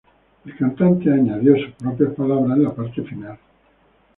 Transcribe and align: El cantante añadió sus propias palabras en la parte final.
El 0.45 0.55
cantante 0.57 1.13
añadió 1.13 1.55
sus 1.57 1.73
propias 1.75 2.15
palabras 2.15 2.57
en 2.57 2.63
la 2.63 2.73
parte 2.73 3.03
final. 3.03 3.37